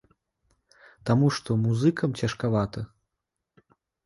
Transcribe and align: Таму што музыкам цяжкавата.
Таму 1.09 1.27
што 1.35 1.57
музыкам 1.67 2.17
цяжкавата. 2.23 2.79